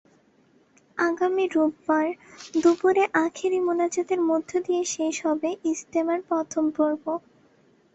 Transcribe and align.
আগামী 0.97 1.45
রোববার 1.47 2.07
দুপুরে 2.55 3.03
আখেরি 3.25 3.59
মোনাজাতের 3.59 4.21
মধ্য 4.29 4.51
দিয়ে 4.65 4.83
শেষ 4.95 5.15
হবে 5.25 5.49
ইজতেমার 5.71 6.19
প্রথম 6.29 6.63
পর্ব। 6.77 7.03